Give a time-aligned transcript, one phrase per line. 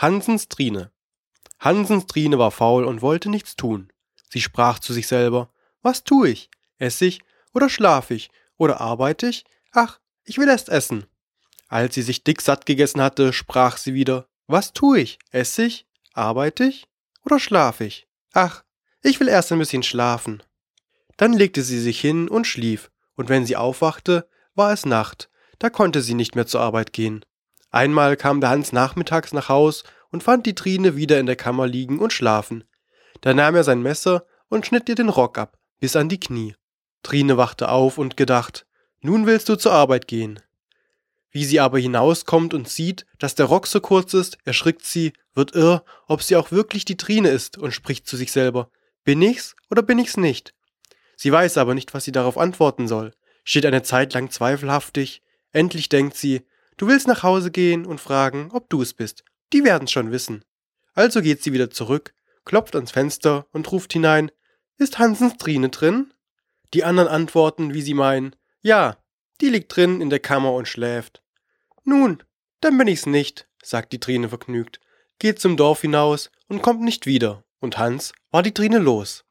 [0.00, 0.92] Hansens Trine.
[1.58, 3.92] Hansens Trine war faul und wollte nichts tun.
[4.30, 6.50] Sie sprach zu sich selber, was tu ich?
[6.78, 7.20] Ess ich
[7.52, 9.44] oder schlaf ich oder arbeite ich?
[9.72, 11.06] Ach, ich will erst essen.
[11.66, 15.18] Als sie sich dick satt gegessen hatte, sprach sie wieder, was tu ich?
[15.32, 15.88] Ess ich?
[16.12, 16.86] Arbeite ich
[17.24, 18.06] oder schlaf ich?
[18.32, 18.62] Ach,
[19.02, 20.44] ich will erst ein bisschen schlafen.
[21.16, 25.28] Dann legte sie sich hin und schlief, und wenn sie aufwachte, war es Nacht,
[25.58, 27.24] da konnte sie nicht mehr zur Arbeit gehen.
[27.70, 31.66] Einmal kam der Hans nachmittags nach Haus und fand die Trine wieder in der Kammer
[31.66, 32.64] liegen und schlafen.
[33.20, 36.54] Da nahm er sein Messer und schnitt ihr den Rock ab, bis an die Knie.
[37.02, 38.66] Trine wachte auf und gedacht,
[39.00, 40.40] nun willst du zur Arbeit gehen.
[41.30, 45.54] Wie sie aber hinauskommt und sieht, dass der Rock so kurz ist, erschrickt sie, wird
[45.54, 48.70] irr, ob sie auch wirklich die Trine ist und spricht zu sich selber,
[49.04, 50.54] bin ich's oder bin ich's nicht?
[51.16, 53.12] Sie weiß aber nicht, was sie darauf antworten soll,
[53.44, 55.22] steht eine Zeit lang zweifelhaftig,
[55.52, 56.42] endlich denkt sie,
[56.78, 60.42] du willst nach Hause gehen und fragen, ob du es bist, die werden's schon wissen.
[60.94, 62.14] Also geht sie wieder zurück,
[62.44, 64.30] klopft ans Fenster und ruft hinein,
[64.78, 66.14] ist Hansens Trine drin?
[66.72, 68.96] Die anderen antworten, wie sie meinen, ja,
[69.40, 71.22] die liegt drin in der Kammer und schläft.
[71.84, 72.22] Nun,
[72.60, 74.80] dann bin ich's nicht, sagt die Trine vergnügt,
[75.18, 79.24] geht zum Dorf hinaus und kommt nicht wieder, und Hans war die Trine los.